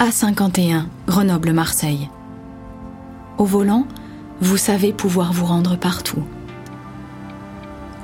[0.00, 2.08] A51, Grenoble-Marseille.
[3.36, 3.86] Au volant,
[4.40, 6.22] vous savez pouvoir vous rendre partout.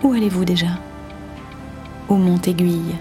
[0.02, 0.78] Où allez-vous déjà?
[2.10, 2.96] Au Mont-Aiguille.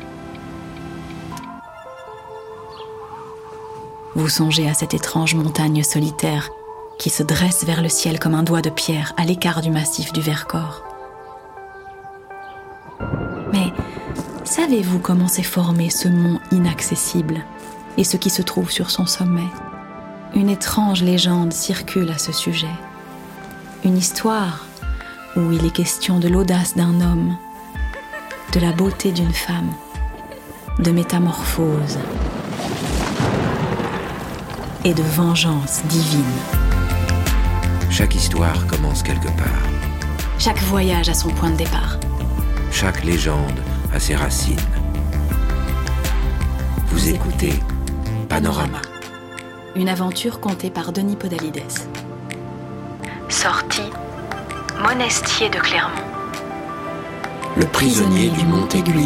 [4.15, 6.49] Vous songez à cette étrange montagne solitaire
[6.97, 10.13] qui se dresse vers le ciel comme un doigt de pierre à l'écart du massif
[10.13, 10.85] du Vercors.
[13.51, 13.73] Mais
[14.45, 17.43] savez-vous comment s'est formé ce mont inaccessible?
[17.97, 19.47] Et ce qui se trouve sur son sommet
[20.33, 22.75] Une étrange légende circule à ce sujet.
[23.83, 24.65] Une histoire
[25.35, 27.37] où il est question de l'audace d'un homme,
[28.53, 29.71] de la beauté d'une femme,
[30.79, 31.97] de métamorphose
[34.83, 36.23] et de vengeance divine.
[37.89, 39.63] Chaque histoire commence quelque part.
[40.37, 41.97] Chaque voyage a son point de départ.
[42.71, 43.59] Chaque légende
[43.93, 44.59] a ses racines.
[46.87, 47.53] Vous écoutez
[48.25, 48.81] Panorama.
[49.75, 51.61] Une aventure contée par Denis Podalides.
[53.29, 53.91] Sortie
[54.81, 55.95] Monestier de Clermont.
[57.55, 59.05] Le prisonnier du Mont Aiguille.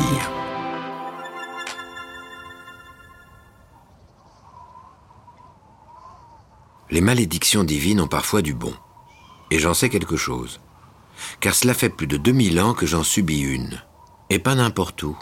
[6.89, 8.73] Les malédictions divines ont parfois du bon.
[9.51, 10.59] Et j'en sais quelque chose.
[11.39, 13.81] Car cela fait plus de 2000 ans que j'en subis une.
[14.29, 15.17] Et pas n'importe où.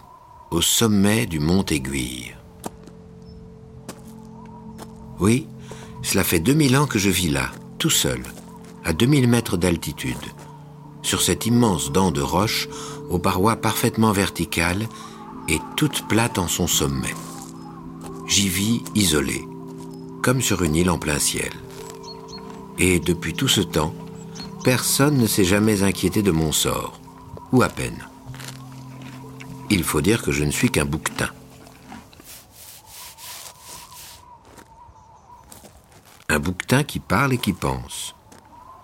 [0.51, 2.36] Au sommet du mont Aiguille.
[5.19, 5.47] Oui,
[6.03, 8.21] cela fait 2000 ans que je vis là, tout seul,
[8.83, 10.15] à 2000 mètres d'altitude,
[11.01, 12.69] sur cette immense dent de roche
[13.09, 14.87] aux parois parfaitement verticales
[15.49, 17.13] et toute plate en son sommet.
[18.27, 19.47] J'y vis isolé,
[20.21, 21.51] comme sur une île en plein ciel.
[22.77, 23.93] Et depuis tout ce temps,
[24.63, 26.99] personne ne s'est jamais inquiété de mon sort,
[27.51, 28.07] ou à peine.
[29.69, 31.29] Il faut dire que je ne suis qu'un bouquetin.
[36.39, 38.15] Bouquetin qui parle et qui pense.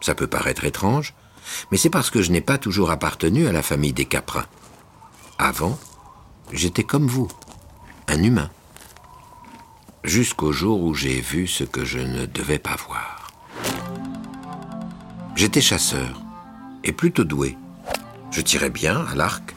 [0.01, 1.13] Ça peut paraître étrange,
[1.71, 4.45] mais c'est parce que je n'ai pas toujours appartenu à la famille des caprins.
[5.37, 5.77] Avant,
[6.51, 7.27] j'étais comme vous,
[8.07, 8.49] un humain.
[10.03, 13.31] Jusqu'au jour où j'ai vu ce que je ne devais pas voir.
[15.35, 16.21] J'étais chasseur,
[16.83, 17.57] et plutôt doué.
[18.31, 19.55] Je tirais bien à l'arc,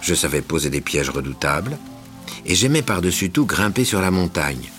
[0.00, 1.76] je savais poser des pièges redoutables,
[2.44, 4.70] et j'aimais par-dessus tout grimper sur la montagne,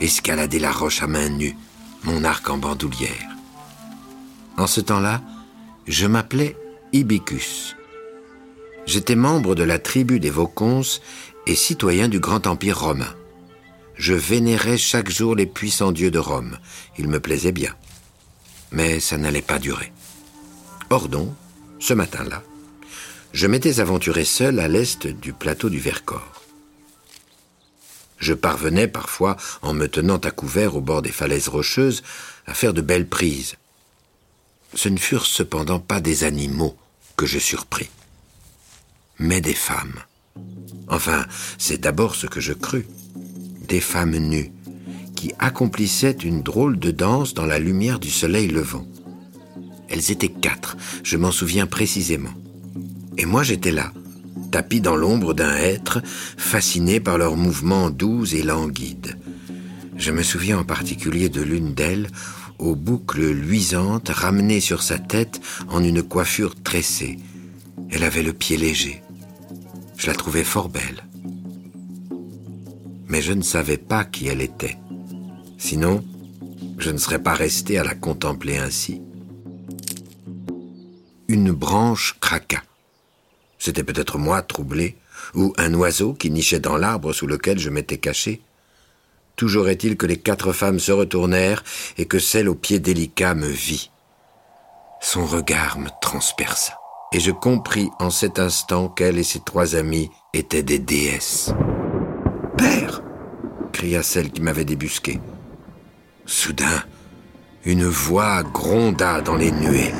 [0.00, 1.56] escalader la roche à main nue,
[2.04, 3.28] mon arc en bandoulière.
[4.56, 5.22] En ce temps-là,
[5.86, 6.56] je m'appelais
[6.92, 7.76] Ibicus.
[8.86, 11.00] J'étais membre de la tribu des Voconces
[11.46, 13.14] et citoyen du grand empire romain.
[13.96, 16.58] Je vénérais chaque jour les puissants dieux de Rome.
[16.98, 17.74] Ils me plaisaient bien.
[18.72, 19.92] Mais ça n'allait pas durer.
[20.90, 21.30] Or donc,
[21.78, 22.42] ce matin-là,
[23.32, 26.43] je m'étais aventuré seul à l'est du plateau du Vercors.
[28.18, 32.02] Je parvenais parfois, en me tenant à couvert au bord des falaises rocheuses,
[32.46, 33.56] à faire de belles prises.
[34.74, 36.76] Ce ne furent cependant pas des animaux
[37.16, 37.90] que je surpris,
[39.18, 40.00] mais des femmes.
[40.88, 41.26] Enfin,
[41.58, 42.86] c'est d'abord ce que je crus.
[43.68, 44.52] Des femmes nues,
[45.16, 48.86] qui accomplissaient une drôle de danse dans la lumière du soleil levant.
[49.88, 52.34] Elles étaient quatre, je m'en souviens précisément.
[53.16, 53.92] Et moi j'étais là,
[54.54, 59.18] tapi dans l'ombre d'un hêtre, fasciné par leurs mouvements doux et languides.
[59.96, 62.06] Je me souviens en particulier de l'une d'elles,
[62.60, 67.18] aux boucles luisantes ramenées sur sa tête en une coiffure tressée.
[67.90, 69.02] Elle avait le pied léger.
[69.96, 71.02] Je la trouvais fort belle.
[73.08, 74.78] Mais je ne savais pas qui elle était.
[75.58, 76.04] Sinon,
[76.78, 79.02] je ne serais pas resté à la contempler ainsi.
[81.26, 82.62] Une branche craqua.
[83.64, 84.98] C'était peut-être moi troublé,
[85.32, 88.42] ou un oiseau qui nichait dans l'arbre sous lequel je m'étais caché.
[89.36, 91.64] Toujours est-il que les quatre femmes se retournèrent
[91.96, 93.90] et que celle au pied délicat me vit.
[95.00, 96.74] Son regard me transperça,
[97.10, 101.54] et je compris en cet instant qu'elle et ses trois amies étaient des déesses.
[102.58, 103.02] Père
[103.72, 105.20] cria celle qui m'avait débusqué.
[106.26, 106.84] Soudain,
[107.64, 109.94] une voix gronda dans les nuées.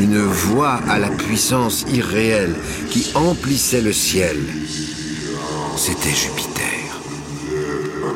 [0.00, 2.54] Une voix à la puissance irréelle
[2.90, 4.36] qui emplissait le ciel.
[5.76, 6.64] C'était Jupiter.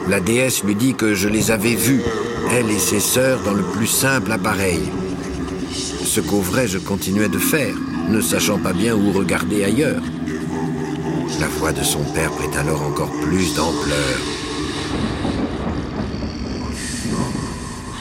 [0.09, 2.03] La déesse lui dit que je les avais vues,
[2.51, 4.81] elle et ses sœurs, dans le plus simple appareil.
[6.05, 7.75] Ce qu'au vrai je continuais de faire,
[8.09, 10.03] ne sachant pas bien où regarder ailleurs.
[11.41, 14.19] La voix de son père prit alors encore plus d'ampleur.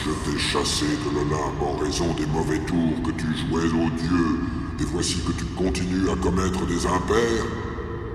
[0.04, 4.40] Je t'ai chassé de l'Olympe en raison des mauvais tours que tu jouais aux dieux,
[4.80, 7.46] et voici que tu continues à commettre des impairs.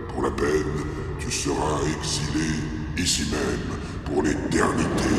[0.10, 0.78] Pour la peine,
[1.19, 2.50] tu seras exilé
[2.95, 5.16] ici même, pour l'éternité.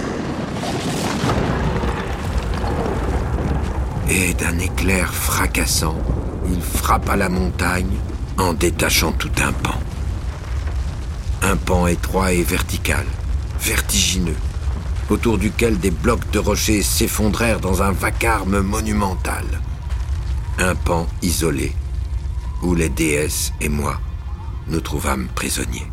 [4.08, 5.98] Et d'un éclair fracassant,
[6.46, 7.96] il frappa la montagne
[8.36, 9.74] en détachant tout un pan.
[11.42, 13.06] Un pan étroit et vertical,
[13.60, 14.36] vertigineux,
[15.10, 19.44] autour duquel des blocs de rochers s'effondrèrent dans un vacarme monumental.
[20.58, 21.72] Un pan isolé,
[22.62, 24.00] où les déesses et moi
[24.68, 25.90] nous trouvâmes prisonniers.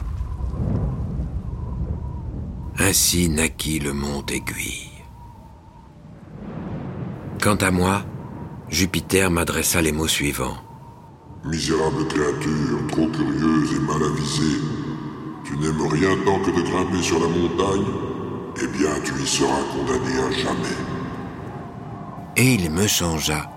[2.78, 4.92] Ainsi naquit le mont Aiguille.
[7.42, 8.04] Quant à moi,
[8.70, 10.58] Jupiter m'adressa les mots suivants.
[11.46, 14.60] Misérable créature, trop curieuse et mal avisée,
[15.46, 17.86] tu n'aimes rien tant que de grimper sur la montagne
[18.62, 20.78] Eh bien, tu y seras condamné à jamais.
[22.38, 23.50] Et il me changea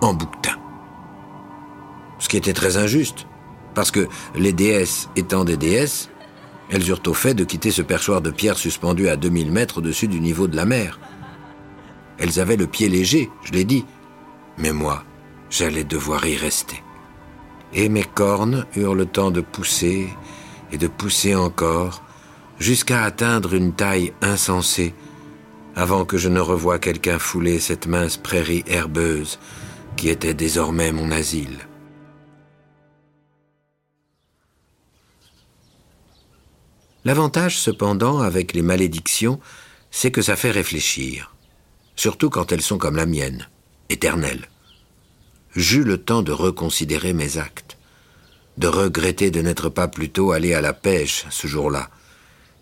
[0.00, 0.56] en bouquetin.
[2.18, 3.26] Ce qui était très injuste,
[3.74, 6.10] parce que les déesses étant des déesses,
[6.70, 10.08] elles eurent au fait de quitter ce perchoir de pierre suspendu à 2000 mètres au-dessus
[10.08, 10.98] du niveau de la mer.
[12.18, 13.84] Elles avaient le pied léger, je l'ai dit,
[14.58, 15.04] mais moi,
[15.48, 16.82] j'allais devoir y rester.
[17.72, 20.08] Et mes cornes eurent le temps de pousser
[20.72, 22.02] et de pousser encore,
[22.58, 24.94] jusqu'à atteindre une taille insensée,
[25.76, 29.38] avant que je ne revoie quelqu'un fouler cette mince prairie herbeuse
[29.96, 31.58] qui était désormais mon asile.
[37.04, 39.40] L'avantage cependant avec les malédictions,
[39.90, 41.34] c'est que ça fait réfléchir,
[41.96, 43.48] surtout quand elles sont comme la mienne,
[43.88, 44.48] éternelles.
[45.56, 47.78] J'eus le temps de reconsidérer mes actes,
[48.58, 51.88] de regretter de n'être pas plus tôt allé à la pêche ce jour-là,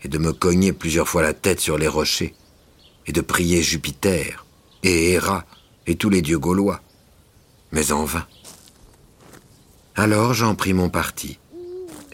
[0.08, 2.34] de me cogner plusieurs fois la tête sur les rochers,
[3.06, 4.44] et de prier Jupiter,
[4.82, 5.44] et Héra,
[5.86, 6.80] et tous les dieux gaulois,
[7.72, 8.26] mais en vain.
[9.94, 11.38] Alors j'en pris mon parti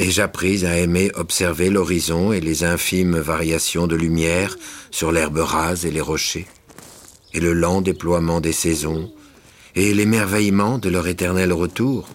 [0.03, 4.57] et j'appris à aimer observer l'horizon et les infimes variations de lumière
[4.91, 6.49] sur l'herbe rase et les rochers,
[7.33, 9.13] et le lent déploiement des saisons,
[9.77, 12.09] et l'émerveillement de leur éternel retour.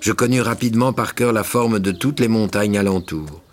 [0.00, 3.43] Je connus rapidement par cœur la forme de toutes les montagnes alentour.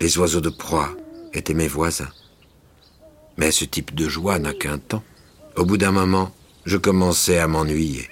[0.00, 0.96] Les oiseaux de proie
[1.34, 2.10] étaient mes voisins.
[3.36, 5.04] Mais ce type de joie n'a qu'un temps.
[5.56, 8.08] Au bout d'un moment, je commençais à m'ennuyer.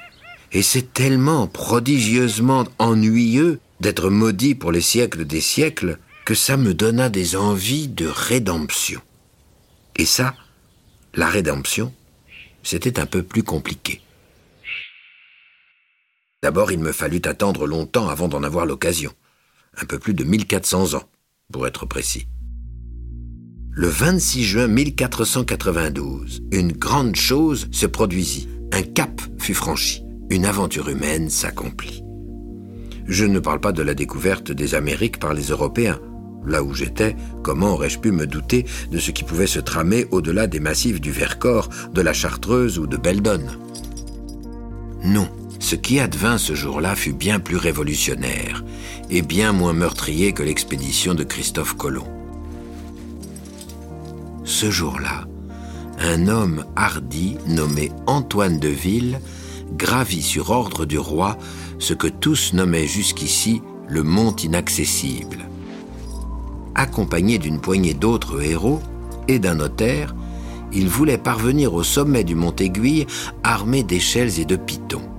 [0.53, 6.75] Et c'est tellement prodigieusement ennuyeux d'être maudit pour les siècles des siècles que ça me
[6.75, 9.01] donna des envies de rédemption.
[9.97, 10.35] Et ça,
[11.15, 11.95] la rédemption,
[12.63, 14.03] c'était un peu plus compliqué.
[16.43, 19.13] D'abord, il me fallut attendre longtemps avant d'en avoir l'occasion.
[19.81, 21.09] Un peu plus de 1400 ans,
[21.53, 22.29] pour être précis.
[23.71, 28.49] Le 26 juin 1492, une grande chose se produisit.
[28.71, 30.03] Un cap fut franchi.
[30.29, 32.03] Une aventure humaine s'accomplit.
[33.07, 35.99] Je ne parle pas de la découverte des Amériques par les Européens.
[36.45, 40.47] Là où j'étais, comment aurais-je pu me douter de ce qui pouvait se tramer au-delà
[40.49, 43.47] des massifs du Vercors, de la Chartreuse ou de Beldon?
[45.03, 45.29] Non,
[45.69, 48.65] ce qui advint ce jour-là fut bien plus révolutionnaire
[49.11, 52.09] et bien moins meurtrier que l'expédition de Christophe Colomb.
[54.45, 55.27] Ce jour-là,
[55.99, 59.21] un homme hardi nommé Antoine de Ville
[59.77, 61.37] gravit sur ordre du roi
[61.79, 65.51] ce que tous nommaient jusqu'ici le mont inaccessible.
[66.77, 68.81] Accompagné d'une poignée d'autres héros
[69.29, 70.15] et d'un notaire,
[70.73, 73.07] il voulait parvenir au sommet du mont Aiguille
[73.45, 75.18] armé d'échelles et de pitons.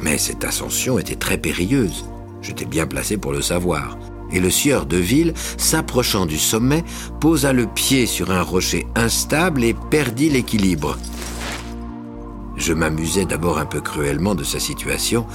[0.00, 2.04] Mais cette ascension était très périlleuse,
[2.40, 3.98] j'étais bien placé pour le savoir,
[4.30, 6.84] et le sieur de ville, s'approchant du sommet,
[7.20, 10.98] posa le pied sur un rocher instable et perdit l'équilibre.
[12.56, 15.26] Je m'amusais d'abord un peu cruellement de sa situation,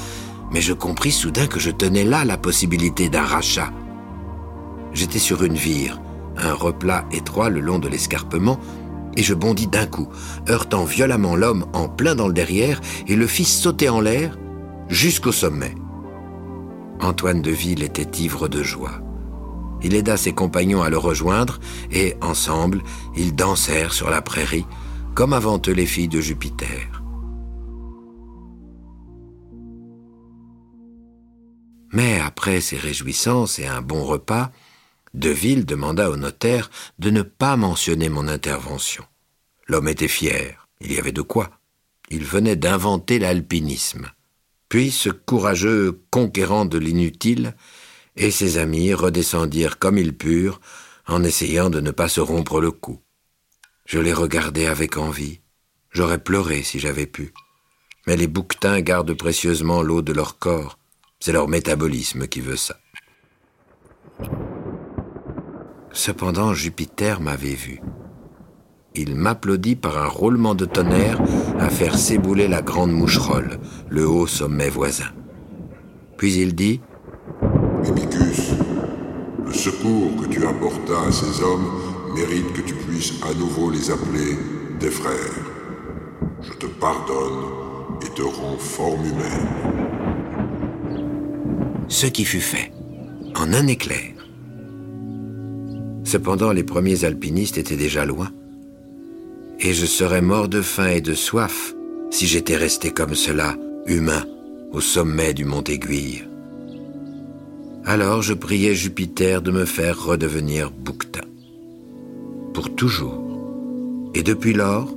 [0.51, 3.71] mais je compris soudain que je tenais là la possibilité d'un rachat.
[4.93, 5.99] J'étais sur une vire,
[6.37, 8.59] un replat étroit le long de l'escarpement,
[9.15, 10.07] et je bondis d'un coup,
[10.49, 14.37] heurtant violemment l'homme en plein dans le derrière et le fis sauter en l'air
[14.93, 15.73] jusqu'au sommet.
[17.01, 19.01] Antoine de Ville était ivre de joie.
[19.81, 21.59] Il aida ses compagnons à le rejoindre
[21.91, 22.83] et, ensemble,
[23.17, 24.67] ils dansèrent sur la prairie,
[25.15, 27.01] comme avant eux les filles de Jupiter.
[31.91, 34.51] Mais après ces réjouissances et un bon repas,
[35.13, 36.69] Deville demanda au notaire
[36.99, 39.03] de ne pas mentionner mon intervention.
[39.67, 41.49] L'homme était fier, il y avait de quoi.
[42.09, 44.11] Il venait d'inventer l'alpinisme.
[44.73, 47.55] Puis ce courageux conquérant de l'inutile
[48.15, 50.59] et ses amis redescendirent comme ils purent,
[51.05, 52.99] en essayant de ne pas se rompre le cou.
[53.85, 55.41] Je les regardais avec envie.
[55.91, 57.35] J'aurais pleuré si j'avais pu.
[58.07, 60.79] Mais les bouquetins gardent précieusement l'eau de leur corps,
[61.19, 62.79] c'est leur métabolisme qui veut ça.
[65.91, 67.79] Cependant, Jupiter m'avait vu.
[68.95, 71.19] Il m'applaudit par un roulement de tonnerre
[71.59, 73.59] à faire s'ébouler la grande moucherolle,
[73.89, 75.11] le haut sommet voisin.
[76.17, 76.79] Puis il dit
[77.87, 78.51] Épicus,
[79.43, 81.71] le secours que tu apportas à ces hommes
[82.15, 84.37] mérite que tu puisses à nouveau les appeler
[84.79, 85.43] des frères.
[86.41, 87.45] Je te pardonne
[88.05, 89.47] et te rends forme humaine.
[91.87, 92.71] Ce qui fut fait,
[93.35, 94.11] en un éclair.
[96.03, 98.29] Cependant, les premiers alpinistes étaient déjà loin.
[99.65, 101.73] Et je serais mort de faim et de soif
[102.11, 103.55] si j'étais resté comme cela,
[103.85, 104.25] humain,
[104.73, 106.25] au sommet du mont Aiguille.
[107.85, 111.27] Alors je priais Jupiter de me faire redevenir bouquetin.
[112.53, 113.19] Pour toujours.
[114.13, 114.93] Et depuis lors,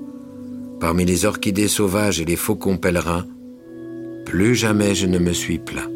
[0.81, 3.27] parmi les orchidées sauvages et les faucons pèlerins,
[4.25, 5.96] plus jamais je ne me suis plaint.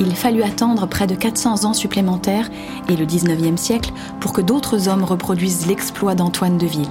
[0.00, 2.50] Il fallut attendre près de 400 ans supplémentaires
[2.88, 6.88] et le 19e siècle pour que d'autres hommes reproduisent l'exploit d'Antoine de Ville.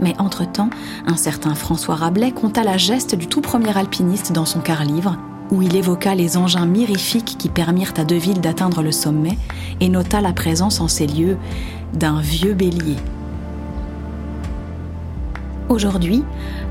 [0.00, 0.70] Mais entre-temps,
[1.06, 5.16] un certain François Rabelais compta la geste du tout premier alpiniste dans son quart-livre,
[5.50, 9.36] où il évoqua les engins mirifiques qui permirent à Deville d'atteindre le sommet
[9.80, 11.36] et nota la présence en ces lieux
[11.94, 12.96] d'un vieux bélier.
[15.68, 16.22] Aujourd'hui,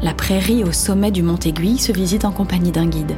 [0.01, 3.15] la prairie au sommet du Mont Aiguille se visite en compagnie d'un guide.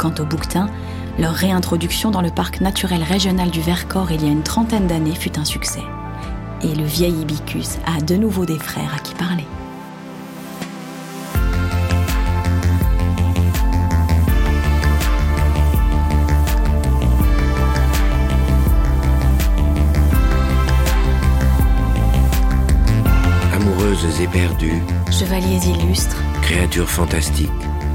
[0.00, 0.70] Quant aux bouquetins,
[1.18, 5.14] leur réintroduction dans le parc naturel régional du Vercors il y a une trentaine d'années
[5.14, 5.82] fut un succès.
[6.62, 9.44] Et le vieil Ibicus a de nouveau des frères à qui parler.
[23.52, 27.50] Amoureuses éperdues, Chevaliers illustres, créatures fantastiques,